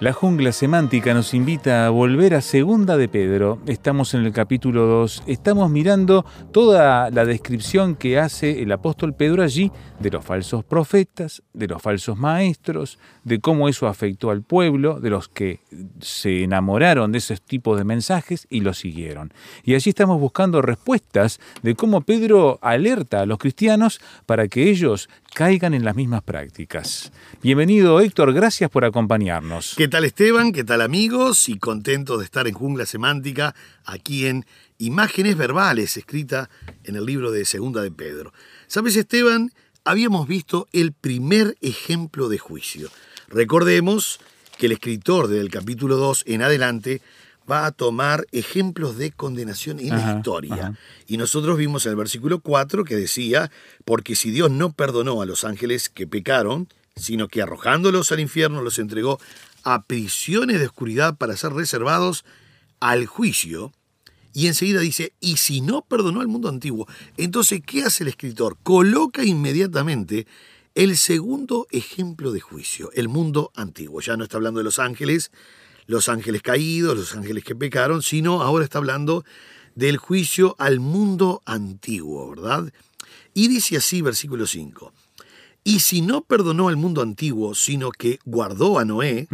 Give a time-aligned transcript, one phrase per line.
[0.00, 3.58] La jungla semántica nos invita a volver a Segunda de Pedro.
[3.66, 5.24] Estamos en el capítulo 2.
[5.26, 11.42] Estamos mirando toda la descripción que hace el apóstol Pedro allí de los falsos profetas,
[11.52, 15.60] de los falsos maestros, de cómo eso afectó al pueblo, de los que
[16.00, 19.34] se enamoraron de esos tipos de mensajes y los siguieron.
[19.64, 25.10] Y allí estamos buscando respuestas de cómo Pedro alerta a los cristianos para que ellos
[25.34, 27.12] caigan en las mismas prácticas.
[27.42, 29.74] Bienvenido Héctor, gracias por acompañarnos.
[29.76, 30.52] ¿Qué tal Esteban?
[30.52, 31.48] ¿Qué tal amigos?
[31.48, 34.46] Y contento de estar en Jungla Semántica, aquí en
[34.78, 36.48] Imágenes Verbales, escrita
[36.84, 38.32] en el libro de Segunda de Pedro.
[38.68, 39.52] ¿Sabes Esteban?
[39.84, 42.88] Habíamos visto el primer ejemplo de juicio.
[43.28, 44.20] Recordemos
[44.58, 47.02] que el escritor del capítulo 2 en adelante
[47.50, 50.54] va a tomar ejemplos de condenación en la historia.
[50.54, 50.74] ajá.
[51.08, 53.50] Y nosotros vimos en el versículo 4 que decía,
[53.84, 58.62] porque si Dios no perdonó a los ángeles que pecaron, sino que arrojándolos al infierno
[58.62, 59.18] los entregó
[59.64, 62.24] a prisiones de oscuridad para ser reservados
[62.80, 63.72] al juicio,
[64.32, 66.86] y enseguida dice, y si no perdonó al mundo antiguo,
[67.16, 68.56] entonces, ¿qué hace el escritor?
[68.62, 70.26] Coloca inmediatamente
[70.74, 74.00] el segundo ejemplo de juicio, el mundo antiguo.
[74.00, 75.32] Ya no está hablando de los ángeles,
[75.86, 79.24] los ángeles caídos, los ángeles que pecaron, sino ahora está hablando
[79.74, 82.72] del juicio al mundo antiguo, ¿verdad?
[83.34, 84.92] Y dice así, versículo 5.
[85.62, 89.28] Y si no perdonó al mundo antiguo, sino que guardó a Noé,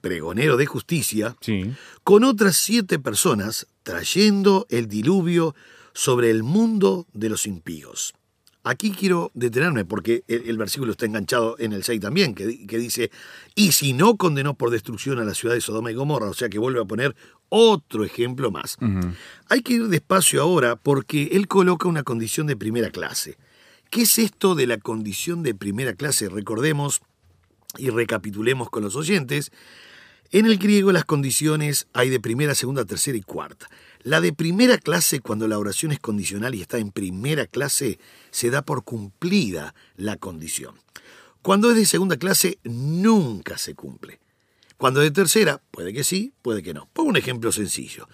[0.00, 1.72] pregonero de justicia, Sí.
[2.04, 5.54] con otras siete personas, trayendo el diluvio
[5.92, 8.14] sobre el mundo de los impíos.
[8.64, 12.78] Aquí quiero detenerme porque el, el versículo está enganchado en el 6 también, que, que
[12.78, 13.10] dice,
[13.56, 16.48] y si no condenó por destrucción a la ciudad de Sodoma y Gomorra, o sea
[16.48, 17.16] que vuelve a poner
[17.48, 18.76] otro ejemplo más.
[19.48, 23.36] Hay que ir despacio ahora porque él coloca una condición de primera clase.
[23.92, 26.30] ¿Qué es esto de la condición de primera clase?
[26.30, 27.02] Recordemos
[27.76, 29.52] y recapitulemos con los oyentes.
[30.30, 33.68] En el griego las condiciones hay de primera, segunda, tercera y cuarta.
[34.02, 37.98] La de primera clase, cuando la oración es condicional y está en primera clase,
[38.30, 40.74] se da por cumplida la condición.
[41.42, 44.20] Cuando es de segunda clase, nunca se cumple.
[44.78, 46.88] Cuando es de tercera, puede que sí, puede que no.
[46.94, 48.08] Pongo un ejemplo sencillo.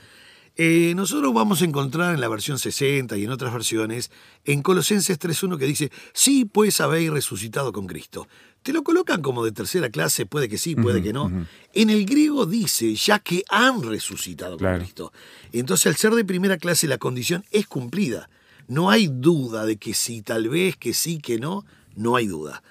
[0.60, 4.10] Eh, nosotros vamos a encontrar en la versión 60 y en otras versiones,
[4.44, 8.26] en Colosenses 3.1 que dice, sí, pues habéis resucitado con Cristo.
[8.64, 11.30] Te lo colocan como de tercera clase, puede que sí, puede que no.
[11.74, 14.78] En el griego dice, ya que han resucitado con.
[14.78, 15.12] Cristo.
[15.52, 18.28] Entonces, al ser de primera clase, la condición es cumplida.
[18.66, 21.64] No hay duda de que sí, tal vez, que sí, que no,
[21.94, 22.64] no hay duda.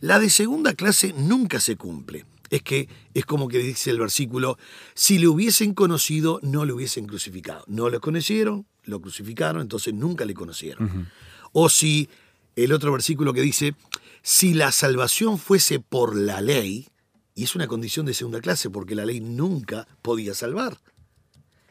[0.00, 2.24] La de segunda clase nunca se cumple.
[2.50, 4.58] Es que es como que dice el versículo,
[4.94, 7.64] si le hubiesen conocido, no le hubiesen crucificado.
[7.66, 11.08] No lo conocieron, lo crucificaron, entonces nunca le conocieron.
[11.52, 12.08] O si
[12.56, 13.74] el otro versículo que dice,
[14.22, 16.88] si la salvación fuese por la ley,
[17.34, 20.78] y es una condición de segunda clase, porque la ley nunca podía salvar.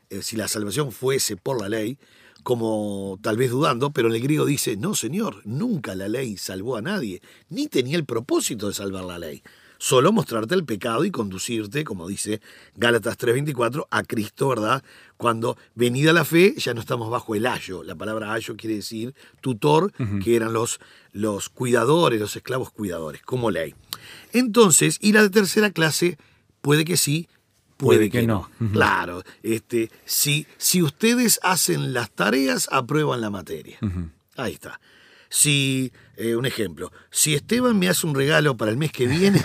[0.10, 1.98] Eh, si la salvación fuese por la ley,
[2.44, 6.76] como tal vez dudando, pero en el griego dice, no señor, nunca la ley salvó
[6.76, 9.42] a nadie, ni tenía el propósito de salvar la ley,
[9.84, 12.40] solo mostrarte el pecado y conducirte, como dice
[12.78, 14.82] Gálatas 3:24, a Cristo, ¿verdad?
[15.18, 19.14] Cuando venida la fe ya no estamos bajo el ayo, la palabra ayo quiere decir
[19.42, 19.92] tutor,
[20.24, 20.80] que eran los,
[21.12, 23.76] los cuidadores, los esclavos cuidadores, como ley.
[24.32, 26.18] Entonces, y la de tercera clase,
[26.62, 27.28] puede que sí,
[27.76, 28.50] puede, que, no.
[28.72, 33.80] Claro, este, si, si ustedes hacen las tareas, aprueban la materia.
[34.38, 34.80] Ahí está.
[35.28, 39.44] Si, eh, un ejemplo, si Esteban me hace un regalo para el mes que viene,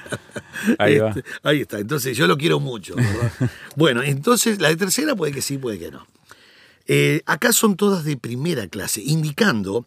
[0.78, 1.10] Ahí va.
[1.10, 1.78] este, ahí está.
[1.78, 2.94] Entonces yo lo quiero mucho.
[2.96, 3.32] ¿verdad?
[3.76, 6.06] bueno, entonces la de tercera puede que sí, puede que no.
[6.86, 9.86] Eh, acá son todas de primera clase, indicando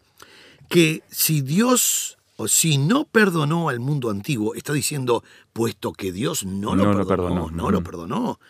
[0.68, 5.22] que si Dios o si no perdonó al mundo antiguo, está diciendo,
[5.52, 7.50] puesto que Dios no lo No lo perdonó, perdonó.
[7.50, 8.40] no lo perdonó.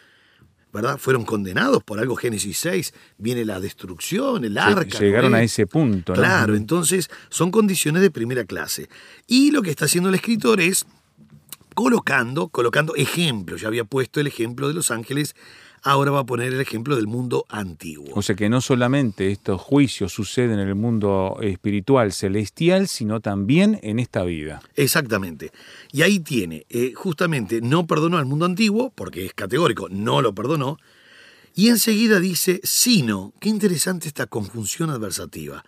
[0.73, 0.99] ¿Verdad?
[0.99, 4.99] Fueron condenados por algo, Génesis 6, viene la destrucción, el Se- arca.
[4.99, 6.13] Llegaron a ese punto.
[6.13, 6.19] ¿no?
[6.19, 8.89] Claro, entonces son condiciones de primera clase.
[9.27, 10.85] Y lo que está haciendo el escritor es
[11.75, 13.61] colocando, colocando ejemplos.
[13.61, 15.35] Ya había puesto el ejemplo de los ángeles,
[15.87, 18.09] ahora va a poner el ejemplo del mundo antiguo.
[18.15, 23.79] O sea que no solamente estos juicios suceden en el mundo espiritual celestial, sino también
[23.85, 24.61] en esta vida.
[24.75, 25.53] Exactamente.
[25.93, 30.35] Y ahí tiene, eh, justamente, no perdonó al mundo antiguo, porque es categórico, no lo
[30.35, 30.77] perdonó.
[31.55, 35.65] Y enseguida dice, sino, qué interesante esta conjunción adversativa.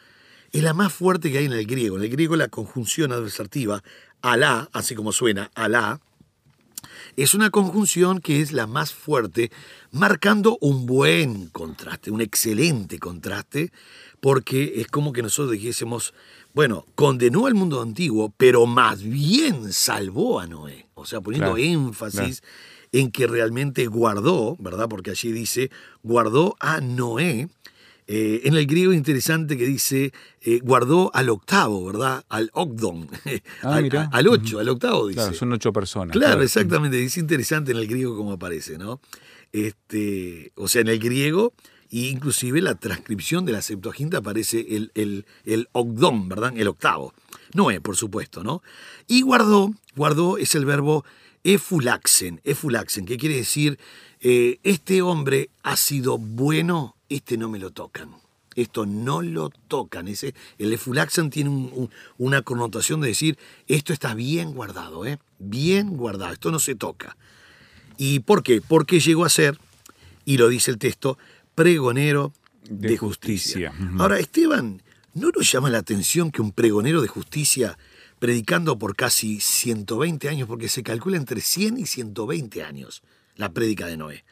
[0.51, 1.97] Es la más fuerte que hay en el griego.
[1.97, 3.85] En el griego la conjunción adversativa,
[4.21, 6.01] alá, así como suena, alá,
[7.23, 9.51] es una conjunción que es la más fuerte,
[9.91, 13.73] marcando un buen contraste, un excelente contraste,
[14.21, 16.15] porque es como que nosotros dijésemos,
[16.55, 20.87] bueno, condenó al mundo antiguo, pero más bien salvó a Noé.
[20.95, 22.43] O sea, poniendo Claro, énfasis
[22.93, 24.89] en que realmente guardó, ¿verdad?
[24.89, 25.73] Porque allí dice,
[26.05, 27.49] guardó a Noé.
[28.11, 32.25] Eh, en el griego interesante que dice, eh, guardó al octavo, ¿verdad?
[32.31, 33.09] Al Ogdon.
[33.63, 33.83] Ah,
[34.13, 35.21] al, ocho, al octavo dice.
[35.21, 36.17] Claro, son ocho personas.
[36.17, 37.03] Claro, exactamente.
[37.05, 39.01] Es interesante en el griego cómo aparece, ¿no?
[39.53, 41.53] Este, o sea, en el griego,
[41.91, 45.69] e inclusive la transcripción de la Septuaginta aparece el, el, el
[46.25, 46.57] ¿verdad?
[46.57, 47.13] El octavo.
[47.53, 48.63] Noé, por supuesto, ¿no?
[49.07, 51.05] Y guardó, guardó es el verbo
[51.45, 53.79] efulaxen, efulaxen, que quiere decir,
[54.21, 58.11] eh, este hombre ha sido bueno, este no me lo tocan.
[58.55, 60.09] Esto no lo tocan.
[60.09, 63.39] Ese, el efulaxen tiene un- un- una connotación de decir,
[63.69, 65.19] esto está bien guardado, ¿eh?
[65.39, 67.17] bien guardado, esto no se toca.
[67.97, 68.61] ¿Y por qué?
[68.61, 69.59] Porque llegó a ser,
[70.25, 71.19] y lo dice el texto,
[71.55, 72.33] pregonero
[72.69, 73.71] de, De justicia.
[73.71, 73.97] justicia.
[74.03, 74.83] Ahora, Esteban,
[75.15, 77.79] ¿no nos llama la atención que un pregonero de justicia,
[78.19, 83.03] predicando por casi 120 años, porque se calcula entre 100 y 120 años
[83.37, 84.25] la prédica de Noé?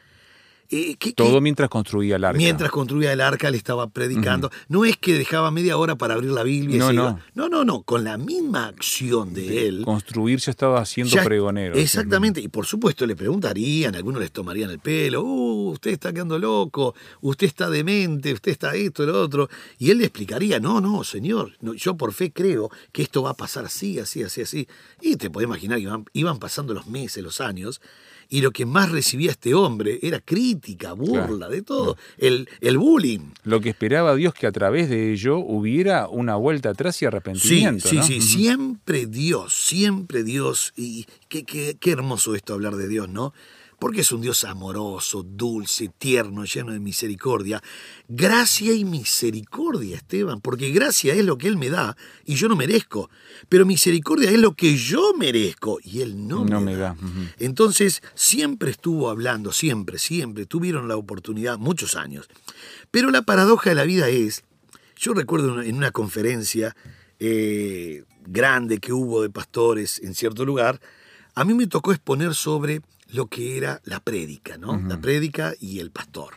[0.69, 2.37] Eh, ¿qué- qué- Todo mientras construía el arca.
[2.37, 4.51] Mientras construía el arca, le estaba predicando.
[4.67, 6.75] No es que dejaba media hora para abrir la Biblia.
[6.75, 7.01] y No, se no.
[7.03, 7.19] iba.
[7.35, 7.81] no, no, no.
[7.83, 9.81] Con la misma acción de él.
[9.85, 11.75] Construir ya estaba ya- pregonero.
[11.75, 12.41] Exactamente.
[12.41, 15.21] Y por supuesto le preguntarían, algunos les tomarían el pelo.
[15.23, 16.95] Uh, usted está quedando loco.
[17.21, 18.33] Usted está demente.
[18.33, 19.49] Usted está esto, lo otro.
[19.79, 21.53] Y él le explicaría, no, no, señor.
[21.61, 24.67] no, yo por fe creo que esto va a pasar así, así, así, así.
[25.01, 27.81] Y te puedes imaginar que iban, iban pasando los meses, los años.
[28.29, 31.97] Y lo que más recibía este hombre era crítica, burla, de todo.
[32.17, 33.31] El, el bullying.
[33.43, 37.87] Lo que esperaba Dios que a través de ello hubiera una vuelta atrás y arrepentimiento.
[37.87, 38.03] sí, ¿no?
[38.03, 40.73] sí, siempre Dios, siempre Dios.
[40.75, 43.33] Y qué, qué- qué hermoso esto hablar de Dios, ¿no?
[43.79, 47.61] Porque es un Dios amoroso, dulce, tierno, lleno de misericordia.
[48.07, 51.95] Gracia y misericordia, Esteban, porque gracia es lo que Él me da
[52.25, 53.09] y yo no merezco.
[53.49, 56.95] Pero misericordia es lo que yo merezco y Él no, No me, me da.
[57.37, 60.45] Entonces, siempre estuvo hablando, siempre, siempre.
[60.45, 62.27] Tuvieron la oportunidad muchos años.
[62.89, 64.43] Pero la paradoja de la vida es,
[64.95, 66.75] yo recuerdo en una conferencia
[67.19, 70.79] eh, grande que hubo de pastores en cierto lugar,
[71.35, 74.77] a mí me tocó exponer sobre lo que era la prédica, ¿no?
[74.77, 76.35] La prédica y el pastor.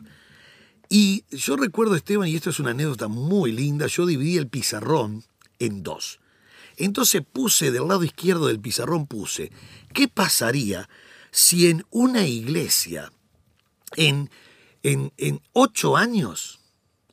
[0.89, 5.25] Y yo recuerdo, Esteban, y esto es una anécdota muy linda, yo dividí el pizarrón
[5.59, 6.19] en dos.
[6.77, 9.53] Entonces puse del lado izquierdo del pizarrón, puse,
[9.93, 10.89] ¿qué pasaría
[11.31, 13.13] si en una iglesia,
[13.97, 14.31] en,
[14.83, 16.61] en, en ocho años,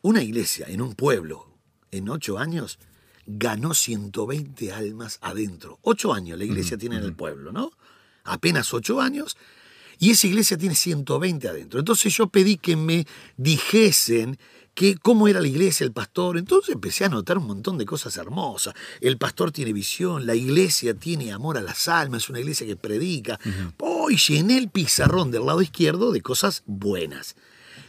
[0.02, 1.48] una iglesia en un pueblo,
[1.92, 2.80] en ocho años,
[3.26, 5.80] ganó 120 almas adentro?
[5.82, 7.72] Ocho años la iglesia tiene en el pueblo, ¿no?
[8.28, 9.38] Apenas ocho años.
[10.00, 11.80] Y esa iglesia tiene 120 adentro.
[11.80, 14.38] Entonces yo pedí que me dijesen
[14.76, 16.38] que cómo era la iglesia, el pastor.
[16.38, 18.76] Entonces empecé a notar un montón de cosas hermosas.
[19.02, 22.76] El pastor tiene visión, la iglesia tiene amor a las almas, es una iglesia que
[22.76, 23.40] predica.
[23.80, 27.36] Oh, y llené el pizarrón del lado izquierdo de cosas buenas.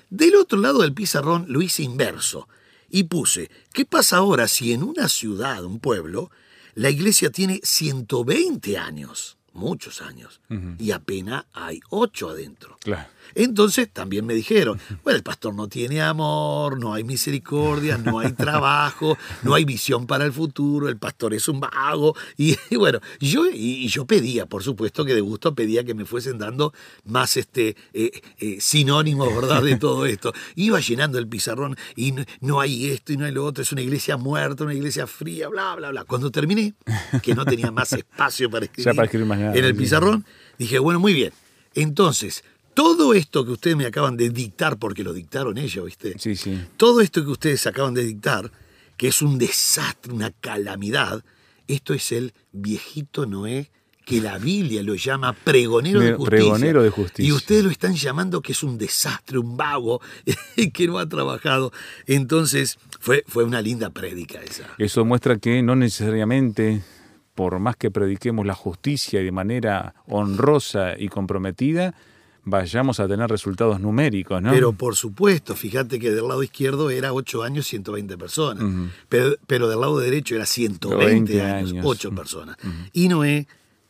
[0.08, 2.48] Del otro lado del pizarrón lo hice inverso
[2.90, 6.30] y puse, ¿qué pasa ahora si en una ciudad, un pueblo,
[6.74, 10.40] la iglesia tiene 120 años, muchos años,
[10.78, 12.76] y apenas hay 8 adentro?
[12.80, 13.08] Claro.
[13.34, 18.32] Entonces también me dijeron, bueno, el pastor no tiene amor, no hay misericordia, no hay
[18.38, 22.14] trabajo, no hay visión para el futuro, el pastor es un vago.
[22.70, 26.04] Y, bueno, yo, y, y yo pedía, por supuesto que de gusto pedía que me
[26.04, 26.72] fuesen dando
[27.04, 30.32] más este, eh, eh, sinónimos, ¿verdad?, de todo esto.
[30.54, 33.72] Iba llenando el pizarrón y no, no hay esto y no hay lo otro, es
[33.72, 36.04] una iglesia muerta, una iglesia fría, bla, bla, bla.
[36.04, 36.74] Cuando terminé,
[37.22, 40.24] que no tenía más espacio para escribir, para escribir más nada, en el pizarrón,
[40.58, 41.32] dije, bueno, muy bien.
[41.74, 46.14] Entonces, todo esto que ustedes me acaban de dictar, porque lo dictaron ellos, ¿viste?
[46.18, 46.60] Sí, sí.
[46.76, 48.50] Todo esto que ustedes acaban de dictar,
[48.96, 51.24] que es un desastre, una calamidad,
[51.66, 53.70] esto es el viejito Noé
[54.08, 56.30] que la Biblia lo llama pregonero de justicia.
[56.30, 57.28] pregonero de justicia.
[57.28, 60.00] Y ustedes lo están llamando que es un desastre, un vago,
[60.72, 61.72] que no ha trabajado.
[62.06, 64.64] Entonces, fue, fue una linda prédica esa.
[64.78, 66.80] Eso muestra que no necesariamente,
[67.38, 71.94] por más que prediquemos la justicia y de manera honrosa y comprometida,
[72.42, 74.50] vayamos a tener resultados numéricos, ¿no?
[74.50, 78.64] Pero por supuesto, fíjate que del lado izquierdo era 8 años 120 personas,
[79.08, 81.86] pero, pero del lado derecho era 120 20 años, años.
[81.86, 82.56] 8 personas.
[82.92, 83.46] Y Noé,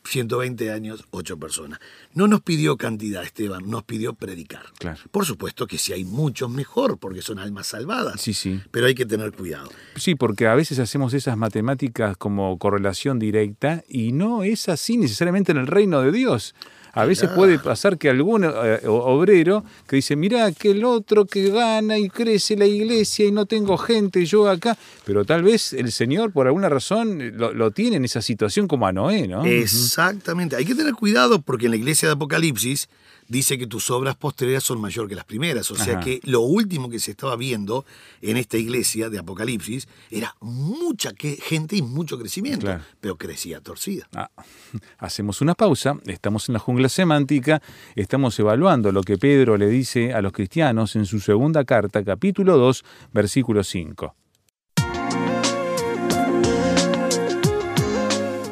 [0.08, 1.78] 120 años, 8 personas.
[2.14, 4.62] No nos pidió cantidad, Esteban, nos pidió predicar.
[4.78, 4.98] Claro.
[5.10, 8.20] Por supuesto que si hay muchos, mejor, porque son almas salvadas.
[8.20, 8.60] Sí, sí.
[8.70, 9.70] Pero hay que tener cuidado.
[9.96, 15.52] Sí, porque a veces hacemos esas matemáticas como correlación directa y no es así necesariamente
[15.52, 16.54] en el reino de Dios.
[16.98, 21.48] A veces puede pasar que algún eh, obrero que dice, mira, que el otro que
[21.50, 25.92] gana y crece la iglesia y no tengo gente, yo acá, pero tal vez el
[25.92, 29.44] Señor por alguna razón lo, lo tiene en esa situación como a Noé, ¿no?
[29.44, 30.56] Exactamente.
[30.56, 32.88] Hay que tener cuidado porque en la iglesia de Apocalipsis
[33.28, 35.70] dice que tus obras posteriores son mayor que las primeras.
[35.70, 36.04] O sea Ajá.
[36.04, 37.84] que lo último que se estaba viendo
[38.22, 42.82] en esta iglesia de Apocalipsis era mucha gente y mucho crecimiento, Claro.
[43.00, 44.08] pero crecía torcida.
[44.14, 44.30] Ah,
[44.98, 47.62] hacemos una pausa, estamos en la jungla semántica,
[47.94, 52.56] estamos evaluando lo que Pedro le dice a los cristianos en su segunda carta, capítulo
[52.56, 54.14] 2, versículo 5.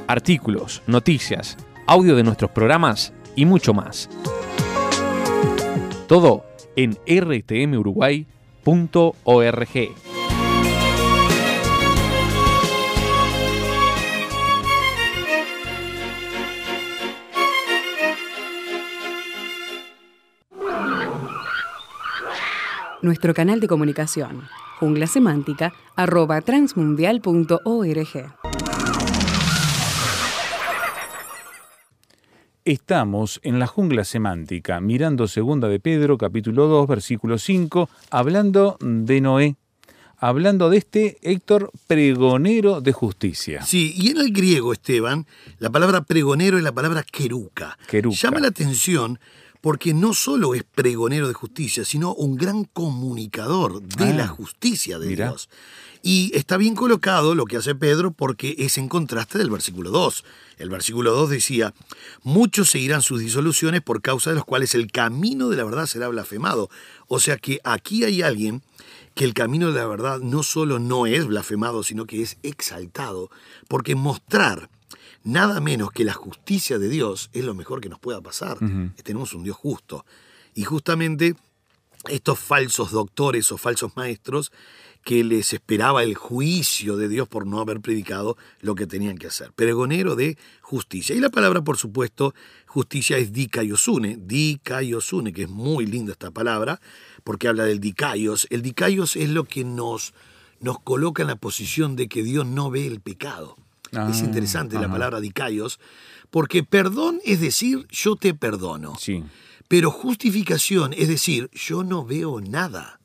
[0.09, 1.57] artículos, noticias,
[1.87, 4.09] audio de nuestros programas y mucho más.
[6.07, 6.45] Todo
[6.77, 8.27] en rtmuruguay.org.
[23.03, 24.49] Nuestro canal de comunicación,
[24.81, 28.46] jungla semántica, arroba transmundial.org.
[32.67, 39.21] Estamos en la jungla semántica, mirando segunda de Pedro, capítulo 2, versículo 5, hablando de
[39.21, 39.55] Noé,
[40.17, 43.63] hablando de este Héctor pregonero de justicia.
[43.63, 45.27] Sí, y en el griego, Esteban,
[45.61, 47.79] la palabra pregonero es la palabra queruca.
[47.87, 48.17] Queruca.
[48.17, 49.21] Llama la atención
[49.67, 55.01] porque no solo es pregonero de justicia, sino un gran comunicador de Ah, la justicia
[55.01, 55.31] de mira.
[55.31, 55.49] Dios.
[56.05, 60.25] Y está bien colocado lo que hace Pedro porque es en contraste del versículo 2.
[60.59, 61.75] El versículo 2 decía,
[62.23, 66.07] muchos seguirán sus disoluciones por causa de los cuales el camino de la verdad será
[66.07, 66.71] blasfemado.
[67.09, 68.63] O sea que aquí hay alguien
[69.17, 73.33] que el camino de la verdad no solo no es blasfemado, sino que es exaltado,
[73.67, 74.71] porque mostrar
[75.27, 78.59] nada menos que la justicia de Dios es lo mejor que nos pueda pasar.
[79.03, 80.07] Tenemos un Dios justo.
[80.55, 81.35] Y justamente
[82.09, 84.53] estos falsos doctores o falsos maestros
[85.03, 89.27] que les esperaba el juicio de Dios por no haber predicado lo que tenían que
[89.27, 89.53] hacer.
[89.53, 91.15] Pregonero de justicia.
[91.15, 92.35] Y la palabra, por supuesto,
[92.67, 96.81] justicia es dikaiosune, dikaiosune, que es muy linda esta palabra,
[97.25, 98.47] porque habla del dikaios.
[98.51, 100.15] El dikaios es lo que nos,
[100.61, 103.57] nos coloca en la posición de que Dios no ve el pecado.
[103.97, 105.79] Ah, es interesante la palabra dikaios,
[106.31, 108.95] porque perdón es decir, yo te perdono.
[108.99, 109.25] Sí.
[109.69, 113.01] Pero justificación es decir, yo no veo nada.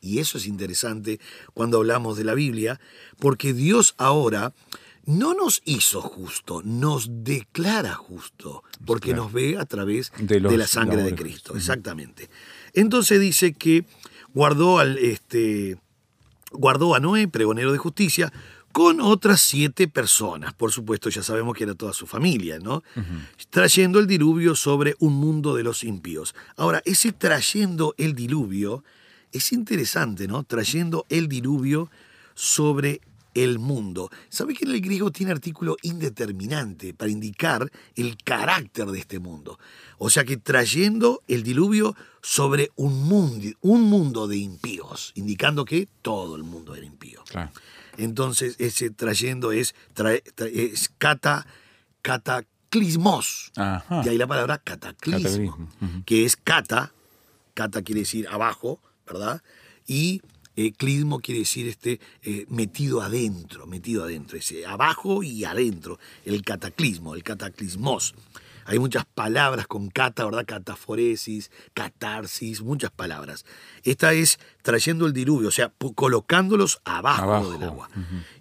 [0.00, 1.18] Y eso es interesante
[1.52, 2.80] cuando hablamos de la Biblia,
[3.18, 4.52] porque Dios ahora
[5.04, 9.24] no nos hizo justo, nos declara justo, porque Claro.
[9.24, 11.14] nos ve a través De la sangre de.
[11.14, 11.54] Cristo.
[11.56, 12.28] Exactamente.
[12.72, 13.84] Entonces dice que
[14.34, 15.78] guardó al este
[16.52, 18.32] guardó a Noé, pregonero de justicia,
[18.76, 20.52] con otras siete personas.
[20.52, 22.84] Por supuesto, ya sabemos que era toda su familia, ¿no?
[23.48, 26.34] Trayendo el diluvio sobre un mundo de los impíos.
[26.58, 28.84] Ahora, ese trayendo el diluvio
[29.32, 30.42] es interesante, ¿no?
[30.42, 31.90] Trayendo el diluvio
[32.34, 33.00] sobre
[33.32, 34.10] el mundo.
[34.28, 39.58] ¿Sabe que en el griego tiene artículo indeterminante para indicar el carácter de este mundo?
[39.96, 45.88] O sea que trayendo el diluvio sobre un mundo, un mundo de impíos, indicando que
[46.02, 47.24] todo el mundo era impío.
[47.26, 47.52] Claro.
[47.98, 51.46] Entonces, ese trayendo es, trae- tra- es cata,
[52.02, 53.52] cataclismos.
[53.56, 54.02] Ajá.
[54.02, 55.68] De ahí la palabra cataclismo,
[56.04, 56.92] que es cata,
[57.54, 59.42] cata quiere decir abajo, ¿verdad?
[59.86, 60.22] Y
[60.56, 66.42] eh, clismo quiere decir este eh, metido adentro, metido adentro, ese abajo y adentro, el
[66.42, 68.14] cataclismo, el cataclismos.
[68.66, 70.44] Hay muchas palabras con cata, ¿verdad?
[70.44, 73.46] Cataforesis, catarsis, muchas palabras.
[73.84, 77.88] Esta es trayendo el diluvio, o sea, colocándolos abajo, Abajo, del agua.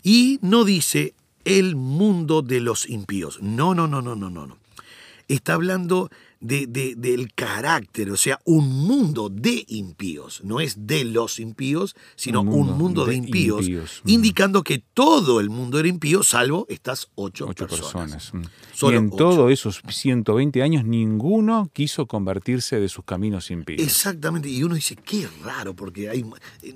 [0.01, 1.13] Y no dice
[1.45, 3.39] el mundo de los impíos.
[3.41, 4.47] No, no, no, no, no, no.
[4.47, 4.57] no.
[5.27, 6.09] Está hablando
[6.45, 10.41] de, de- del carácter, o sea, un mundo de impíos.
[10.43, 14.01] No es de los impíos, sino Un un mundo de, de impíos, impíos.
[14.03, 14.09] Mm.
[14.09, 18.31] indicando que todo el mundo era impío, salvo estas ocho, Ocho personas.
[18.31, 18.33] personas.
[18.33, 18.85] mm.
[18.91, 23.81] Y en todos esos 120 años ninguno quiso convertirse de sus caminos impíos.
[23.81, 26.25] Exactamente, y uno dice, qué raro, porque hay,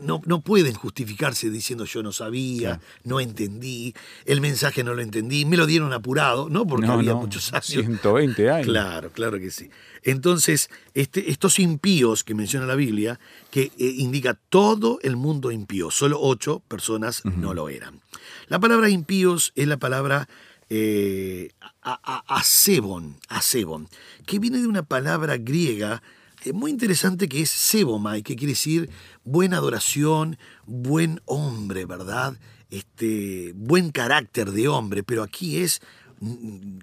[0.01, 3.93] no, no pueden justificarse diciendo yo no sabía, no entendí,
[4.25, 6.65] el mensaje no lo entendí, me lo dieron apurado, ¿no?
[6.65, 7.65] Porque No, había no, muchos años.
[7.67, 8.65] 120 años.
[8.67, 9.58] Claro, claro que sí.
[10.03, 13.19] Entonces, este, estos impíos que menciona la Biblia,
[13.51, 18.01] que eh, indica todo el mundo impío, solo ocho personas no lo eran.
[18.47, 20.27] La palabra impíos es la palabra
[20.69, 21.49] eh,
[21.81, 23.87] a- a- asebon, asebon,
[24.25, 26.01] que viene de una palabra griega
[26.45, 28.89] eh, muy interesante que es sebomai, que quiere decir
[29.23, 32.37] buena adoración, buen hombre, ¿verdad?
[32.69, 35.81] Este, buen carácter de hombre, pero aquí es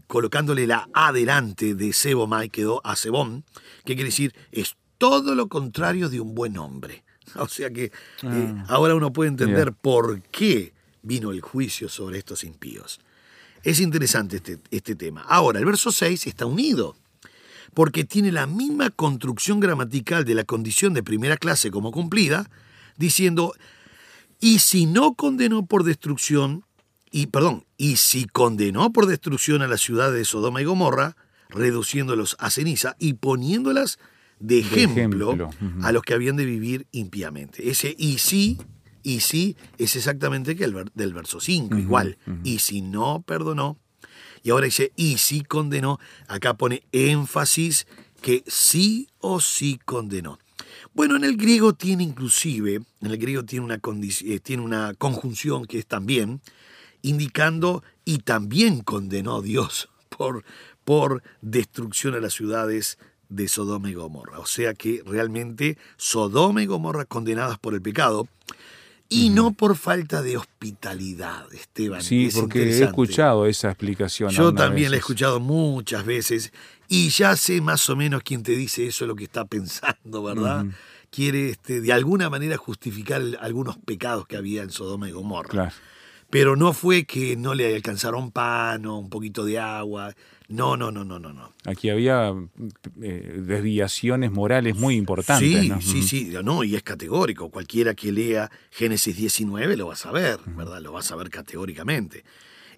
[0.07, 3.45] colocándole la A delante de sebomai, quedó asebón,
[3.85, 7.05] que quiere decir es todo lo contrario de un buen hombre.
[7.35, 7.91] O sea que
[8.23, 13.01] eh, ahora uno puede entender por qué vino el juicio sobre estos impíos.
[13.63, 15.23] Es interesante este, este tema.
[15.23, 16.95] Ahora, el verso 6 está unido,
[17.75, 22.49] porque tiene la misma construcción gramatical de la condición de primera clase como cumplida,
[22.97, 23.55] diciendo,
[24.41, 26.65] y si no condenó por destrucción,
[27.11, 31.17] y perdón, y si condenó por destrucción a las ciudades de Sodoma y Gomorra,
[31.49, 33.99] reduciéndolos a ceniza y poniéndolas
[34.39, 35.51] de ejemplo,
[35.83, 37.71] a los que habían de vivir impíamente.
[37.71, 38.59] Ese y si,
[39.03, 42.19] y si es exactamente que el del verso 5, igual.
[42.45, 43.79] Y si no perdonó,
[44.43, 45.99] y ahora dice, y si condenó,
[46.29, 47.87] acá pone énfasis
[48.21, 50.39] que sí o sí condenó.
[50.95, 53.81] Bueno, en el griego tiene inclusive, en el griego tiene una,
[54.25, 56.41] eh, tiene una conjunción que es también,
[57.07, 60.45] indicando y también condenó Dios por,
[60.85, 62.99] por destrucción a las ciudades
[63.29, 64.41] de Sodoma y Gomorra.
[64.41, 68.29] O sea que realmente Sodoma y Gomorra condenadas por el pecado
[69.09, 72.03] y no por falta de hospitalidad, Esteban.
[72.03, 74.31] Sí, Es porque he escuchado esa explicación.
[74.31, 76.53] Yo también la he escuchado muchas veces
[76.89, 80.67] y ya sé más o menos quién te dice eso, lo que está pensando, ¿verdad?
[81.11, 85.51] Quiere este, de alguna manera justificar algunos pecados que había en Sodoma y Gomorra.
[85.51, 85.73] Claro.
[86.31, 90.15] Pero no fue que no le alcanzaron pan o un poquito de agua.
[90.49, 91.53] No, no, no, no, no, no.
[91.65, 92.33] Aquí había
[93.03, 95.49] eh, desviaciones morales muy importantes.
[95.63, 95.81] Sí, ¿no?
[95.81, 97.51] sí, sí, no, y es categórico.
[97.51, 100.81] Cualquiera que lea Génesis 19 lo va a saber, ¿verdad?
[100.81, 102.25] Lo va a saber categóricamente.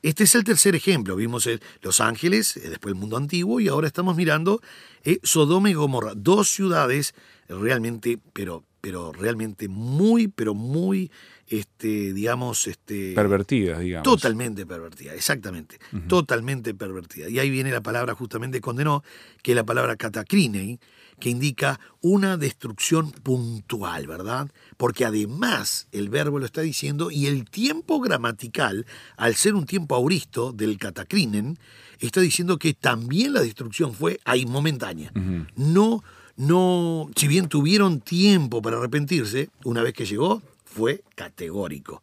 [0.01, 1.17] Este es el tercer ejemplo.
[1.17, 4.61] Vimos el- los ángeles, eh, después el mundo antiguo, y ahora estamos mirando
[5.05, 6.13] eh, Sodoma y Gomorra.
[6.15, 7.15] Dos ciudades
[7.49, 11.11] realmente, pero, pero realmente muy, pero muy,
[11.49, 14.05] este, digamos, este, Pervertidas, digamos.
[14.05, 15.79] Totalmente pervertida, exactamente.
[16.07, 17.29] Totalmente pervertida.
[17.29, 19.03] Y ahí viene la palabra justamente condenó,
[19.43, 20.79] que es la palabra catacrinei,
[21.19, 24.51] que indica una destrucción puntual, ¿verdad?
[24.77, 29.95] Porque además el verbo lo está diciendo y el tiempo gramatical, al ser un tiempo
[29.95, 31.59] auristo del catacrinen,
[31.99, 35.13] está diciendo que también la destrucción fue ahí momentánea.
[35.57, 36.05] No,
[36.37, 40.41] no, si bien tuvieron tiempo para arrepentirse, una vez que llegó,
[40.79, 42.03] fue categórico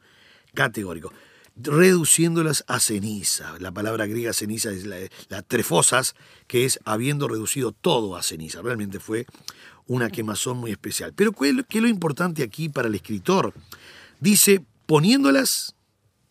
[0.54, 1.12] categórico,
[1.58, 3.56] reduciéndolas a ceniza.
[3.60, 6.16] La palabra griega ceniza es la, trefosas,
[6.48, 8.62] que es habiendo reducido todo a ceniza.
[8.62, 9.26] Realmente fue
[9.88, 11.14] una quemazón muy especial.
[11.14, 13.54] Pero ¿qué es lo- qué es lo importante aquí para el escritor?
[14.20, 15.75] Dice, poniéndolas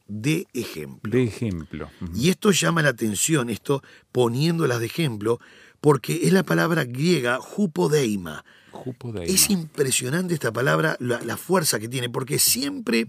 [0.07, 1.11] de ejemplo.
[1.11, 1.91] De ejemplo.
[2.15, 5.41] Y esto llama la atención, esto poniéndolas de ejemplo,
[5.81, 9.33] porque es la palabra griega hupodeima, Jupodeima.
[9.33, 13.07] es impresionante esta palabra, la, la fuerza que tiene, porque siempre,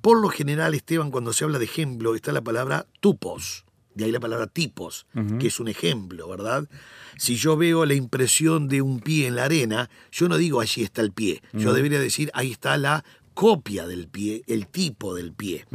[0.00, 3.64] por lo general, Esteban, cuando se habla de ejemplo, está la palabra tupos,
[3.96, 5.06] de ahí la palabra tipos,
[5.38, 6.68] que es un ejemplo, ¿verdad?
[7.16, 10.82] Si yo veo la impresión de un pie en la arena, yo no digo allí
[10.82, 13.04] está el pie, yo debería decir ahí está la
[13.36, 15.66] copia del pie, el tipo del pie.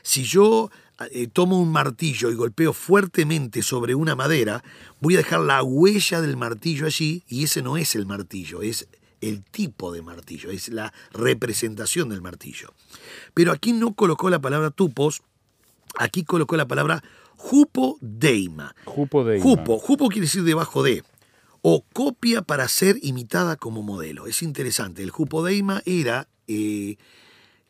[0.00, 0.70] Si yo
[1.10, 4.64] eh, tomo un martillo y golpeo fuertemente sobre una madera,
[5.00, 8.88] voy a dejar la huella del martillo allí y ese no es el martillo, es
[9.20, 12.72] el tipo de martillo, es la representación del martillo.
[13.34, 15.20] Pero aquí no colocó la palabra tupos,
[15.98, 17.04] aquí colocó la palabra
[17.36, 18.74] jupodeima.
[18.86, 19.42] Jupodeima.
[19.42, 21.04] Jupo, jupo quiere decir debajo de,
[21.60, 24.26] o copia para ser imitada como modelo.
[24.26, 26.96] Es interesante, el jupodeima era, eh,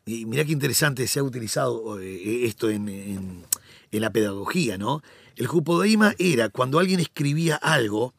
[0.05, 3.45] y mirá qué interesante se ha utilizado eh, esto en, en-
[3.91, 5.01] en la pedagogía, ¿no?
[5.35, 8.13] El jupodeima era cuando alguien escribía algo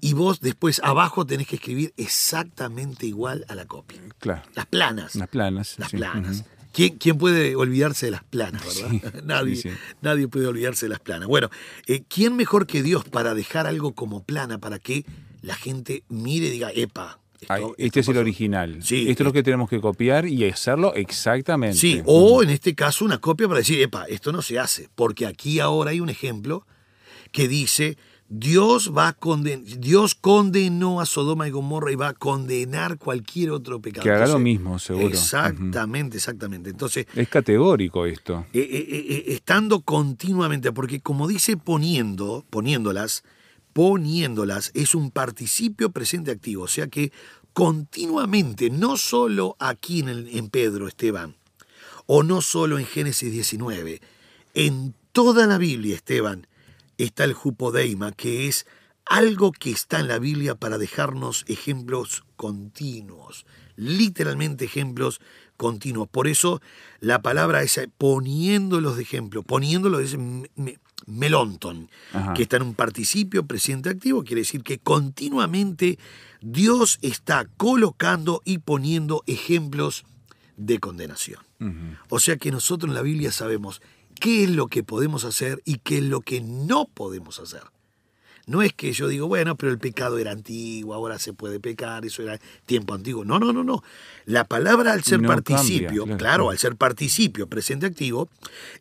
[0.00, 4.00] y vos después abajo tenés que escribir exactamente igual a la copia.
[4.18, 4.42] Claro.
[4.54, 5.14] Las planas.
[5.14, 5.74] Las planas.
[5.78, 5.96] Las sí.
[5.96, 6.44] planas.
[6.72, 9.22] ¿Quién, quién puede olvidarse de las planas, verdad?
[9.24, 9.76] nadie, sí, sí.
[10.02, 11.26] nadie puede olvidarse de las planas.
[11.28, 11.50] Bueno,
[11.86, 15.04] eh, ¿quién mejor que Dios para dejar algo como plana, para que
[15.42, 17.20] la gente mire y diga, epa.
[17.40, 18.20] Esto- Ay, esto este es el pasó".
[18.20, 18.78] original.
[18.82, 19.08] Sí.
[19.08, 21.76] Esto es lo que tenemos que copiar y hacerlo exactamente.
[21.78, 25.26] Sí, o en este caso una copia para decir, epa, esto no se hace, porque
[25.26, 26.66] aquí ahora hay un ejemplo
[27.32, 27.96] que dice,
[28.28, 33.50] Dios va a conden Dios condenó a Sodoma y Gomorra y va a condenar cualquier
[33.52, 34.02] otro pecado.
[34.02, 35.06] Que haga lo mismo, seguro.
[35.06, 36.70] Exactamente, exactamente.
[36.70, 38.44] Entonces, Es categórico esto.
[38.52, 43.22] eh, eh, eh, estando continuamente, porque como dice poniendo, poniéndolas,
[43.76, 47.12] poniéndolas es un participio presente activo, o sea que
[47.52, 51.36] continuamente, no solo aquí en, el- en Pedro, Esteban,
[52.06, 54.00] o no solo en Génesis 19,
[54.54, 56.46] en toda la Biblia, Esteban,
[56.96, 58.64] está el jupodeima, que es
[59.04, 63.44] algo que está en la Biblia para dejarnos ejemplos continuos,
[63.76, 65.20] literalmente ejemplos
[65.58, 66.08] continuos.
[66.08, 66.62] Por eso
[67.00, 70.16] la palabra es poniéndolos de ejemplo, poniéndolos es
[71.06, 72.34] melonton, Ajá.
[72.34, 75.98] que está en un participio presente activo, quiere decir que continuamente
[76.40, 80.04] Dios está colocando y poniendo ejemplos
[80.56, 81.40] de condenación.
[82.08, 83.80] O sea que nosotros en la Biblia sabemos
[84.20, 87.62] qué es lo que podemos hacer y qué es lo que no podemos hacer.
[88.48, 92.06] No es que yo digo, bueno, pero el pecado era antiguo, ahora se puede pecar,
[92.06, 93.24] eso era tiempo antiguo.
[93.24, 93.82] No, no, no, no.
[94.24, 96.16] La palabra al ser No participio, cambia, claro.
[96.16, 98.28] claro, al ser participio, presente activo,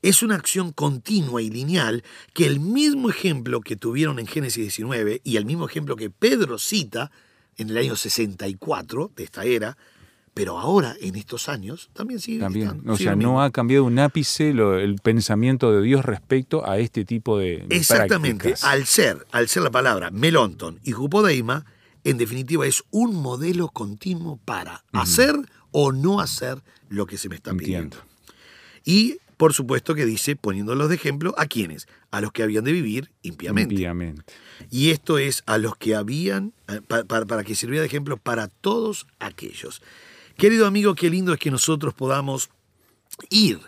[0.03, 5.21] es una acción continua y lineal que el mismo ejemplo que tuvieron en Génesis 19
[5.23, 7.09] y el mismo ejemplo que Pedro cita
[7.57, 9.77] en el año 64 de esta era,
[10.35, 12.67] pero ahora, en estos años, también sigue También.
[12.67, 16.69] estando, O sigue sea, no ha cambiado un ápice lo- el pensamiento de Dios respecto
[16.69, 18.63] a este tipo de de Exactamente, prácticas.
[18.69, 21.65] al ser, al ser la palabra melonton y jupodeima,
[22.03, 25.35] en definitiva es un modelo continuo para hacer
[25.71, 27.97] o no hacer lo que se me está pidiendo.
[27.97, 28.05] Entiendo.
[28.83, 31.87] Y por supuesto que dice, poniéndolos de ejemplo, ¿a quiénes?
[32.11, 33.73] A los que habían de vivir impiamente.
[33.73, 34.23] Impíamente.
[34.69, 38.15] Y esto es a los que habían, eh, pa- pa- para, que sirviera de ejemplo
[38.17, 39.81] para todos aquellos.
[40.37, 42.49] Querido amigo, qué lindo es que nosotros podamos
[43.29, 43.61] ir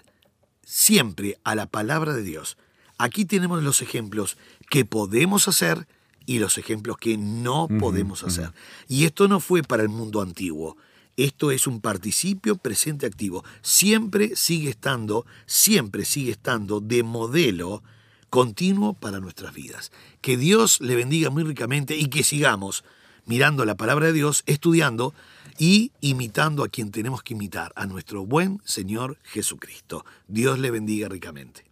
[0.65, 2.57] siempre a la palabra de Dios.
[2.97, 4.37] Aquí tenemos los ejemplos
[4.69, 5.87] que podemos hacer
[6.25, 8.51] y los ejemplos que no podemos hacer.
[8.89, 10.75] Y esto no fue para el mundo antiguo.
[11.15, 13.45] Esto es un participio presente activo.
[13.61, 17.81] Siempre sigue estando, siempre sigue estando de modelo
[18.29, 19.93] continuo para nuestras vidas.
[20.19, 22.83] Que Dios le bendiga muy ricamente y que sigamos
[23.25, 25.13] mirando la palabra de Dios, estudiando
[25.57, 30.05] y imitando a quien tenemos que imitar, a nuestro buen Señor Jesucristo.
[30.27, 31.65] Dios le bendiga ricamente.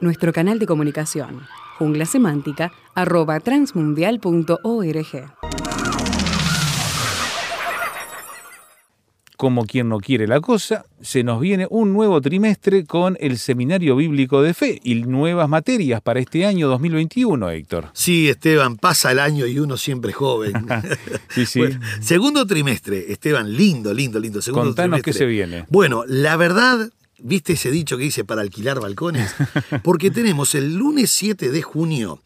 [0.00, 1.46] Nuestro canal de comunicación,
[1.78, 2.72] junglasemántica,
[3.44, 5.39] transmundial.org.
[9.40, 13.96] Como quien no quiere la cosa, se nos viene un nuevo trimestre con el Seminario
[13.96, 17.88] Bíblico de Fe y nuevas materias para este año 2021, Héctor.
[17.94, 20.52] Sí, Esteban, pasa el año y uno siempre joven.
[21.30, 21.60] Sí, sí.
[21.60, 24.42] Bueno, segundo trimestre, Esteban, lindo, lindo, lindo.
[24.42, 25.12] Segundo Contanos trimestre.
[25.12, 25.64] qué se viene.
[25.70, 29.34] Bueno, la verdad, ¿viste ese dicho que dice para alquilar balcones?
[29.82, 32.20] Porque tenemos el lunes 7 de junio,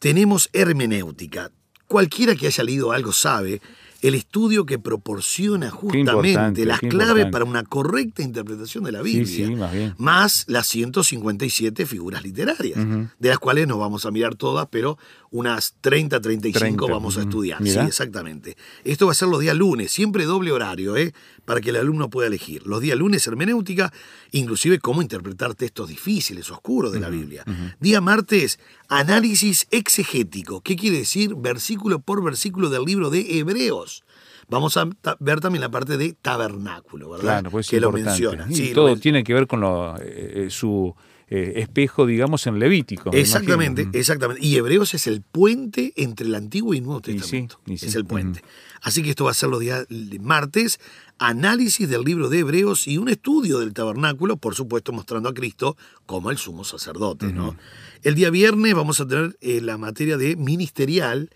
[0.00, 1.50] tenemos hermenéutica.
[1.86, 3.62] Cualquiera que haya leído algo sabe
[4.00, 9.46] el estudio que proporciona justamente las claves para una correcta interpretación de la Sí, Biblia.
[9.48, 9.94] sí, más bien.
[9.98, 12.78] Más las 157 figuras literarias,
[13.18, 14.98] de las cuales no vamos a mirar todas, pero
[15.30, 17.28] unas 30, 35 30, vamos a ujú.
[17.28, 17.62] estudiar.
[17.62, 18.56] Sí, exactamente.
[18.84, 21.12] Esto va a ser los días lunes, siempre doble horario, ¿eh?
[21.44, 22.66] para que el alumno pueda elegir.
[22.66, 23.92] Los días lunes hermenéutica,
[24.32, 27.44] inclusive cómo interpretar textos difíciles, oscuros de la Biblia.
[27.80, 30.60] Día martes, análisis exegético.
[30.60, 31.34] ¿Qué quiere decir?
[31.36, 34.04] Versículo por versículo del libro de Hebreos.
[34.50, 34.88] Vamos a
[35.20, 37.22] ver también la parte de tabernáculo, ¿verdad?
[37.24, 38.22] Claro, pues es que lo importante.
[38.22, 38.46] menciona.
[38.50, 40.94] Y Sí, lo todo tiene que ver con lo, eh, eh, su
[41.30, 43.10] eh, espejo, digamos, en Levítico.
[43.12, 43.98] me Exactamente, imagino.
[44.00, 44.44] exactamente.
[44.46, 47.60] Y Hebreos es el puente entre el Antiguo y el Nuevo Y sí, Testamento.
[47.66, 47.86] y sí.
[47.86, 48.42] Es el puente.
[48.80, 50.78] Así que esto va a ser los días de martes,
[51.18, 55.76] análisis del libro de Hebreos y un estudio del tabernáculo, por supuesto mostrando a Cristo
[56.06, 57.32] como el sumo sacerdote.
[57.32, 57.56] ¿no?
[58.02, 61.30] El día viernes vamos a tener eh, la materia de ministerial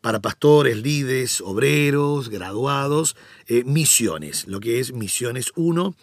[0.00, 5.94] para pastores, líderes, obreros, graduados, eh, misiones, lo que es misiones 1.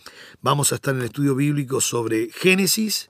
[0.42, 3.10] Vamos a estar en el estudio bíblico sobre Génesis,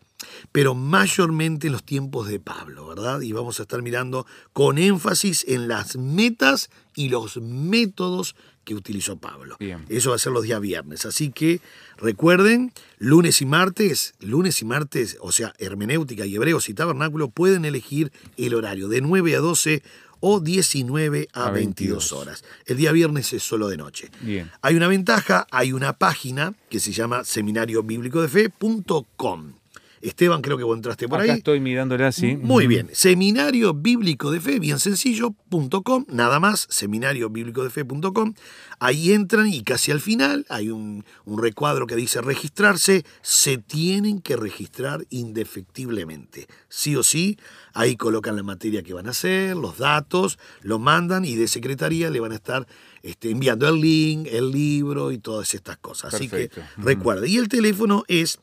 [0.51, 3.21] pero mayormente en los tiempos de Pablo, ¿verdad?
[3.21, 9.17] Y vamos a estar mirando con énfasis en las metas y los métodos que utilizó
[9.17, 9.55] Pablo.
[9.59, 9.85] Bien.
[9.87, 11.05] Eso va a ser los días viernes.
[11.05, 11.61] Así que
[11.97, 17.63] recuerden, lunes y martes, lunes y martes, o sea, hermenéutica y hebreos y tabernáculo, pueden
[17.63, 19.83] elegir el horario de 9 a 12
[20.19, 22.13] o 19 a, A 22 22.
[22.13, 22.43] horas.
[22.65, 24.09] El día viernes es solo de noche.
[24.21, 24.51] Bien.
[24.61, 29.53] Hay una ventaja, hay una página que se llama seminariobíblicodefe.com.
[30.01, 31.37] Esteban, creo que vos entraste por Acá ahí.
[31.39, 32.35] estoy mirándola así.
[32.37, 32.89] Muy bien.
[32.93, 38.33] Seminario Bíblico de Fe, bien sencillo, punto com, nada más, seminario bíblico de fe.com.
[38.79, 43.05] Ahí entran y casi al final hay un, un recuadro que dice registrarse.
[43.21, 46.47] Se tienen que registrar indefectiblemente.
[46.69, 47.37] Sí o sí,
[47.73, 52.09] ahí colocan la materia que van a hacer, los datos, lo mandan y de secretaría
[52.09, 52.67] le van a estar
[53.03, 56.13] este, enviando el link, el libro y todas estas cosas.
[56.13, 57.27] Así que recuerda.
[57.27, 58.39] Y el teléfono es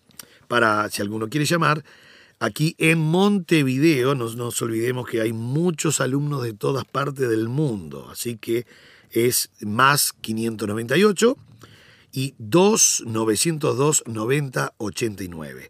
[0.47, 1.85] para si alguno quiere llamar.
[2.41, 8.09] Aquí en Montevideo, no nos olvidemos que hay muchos alumnos de todas partes del mundo,
[8.11, 8.67] así que
[9.11, 11.37] es más 598
[12.13, 15.69] y 2 902 90 89.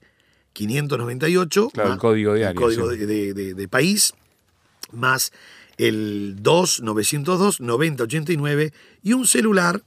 [0.54, 2.96] 598, Claro, el más código de el código sí.
[2.98, 4.14] de, de- de- de país,
[4.92, 5.32] más
[5.76, 9.82] el 2 902 90 89 y un celular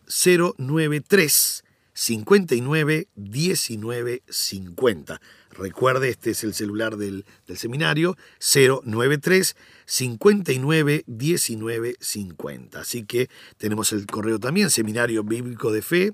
[0.58, 1.64] 093
[1.98, 5.20] 59 19 50.
[5.50, 9.56] Recuerde, este es el celular del, del seminario, 093
[9.88, 12.80] 59 19 50.
[12.80, 16.14] Así que tenemos el correo también, seminario bíblico de fe,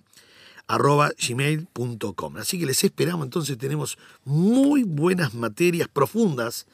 [0.67, 2.37] arroba gmail.com.
[2.37, 6.65] Así que les esperamos, entonces tenemos muy buenas materias profundas,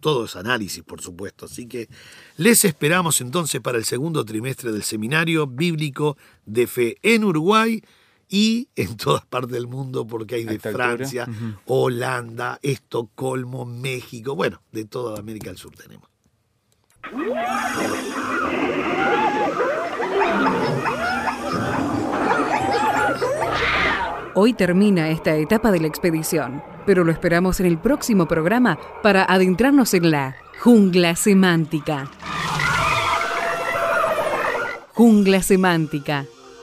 [0.00, 1.44] todo es análisis, por supuesto.
[1.44, 1.90] Así que
[2.38, 7.82] les esperamos entonces para el segundo trimestre del seminario bíblico de fe en Uruguay
[8.28, 11.26] y en todas partes del mundo, porque hay de Francia.
[11.66, 16.08] Holanda, Estocolmo, México, bueno, de toda América del Sur tenemos.
[24.36, 29.24] Hoy termina esta etapa de la expedición, pero lo esperamos en el próximo programa para
[29.24, 32.10] adentrarnos en la jungla semántica.
[34.94, 36.24] Jungla Semántica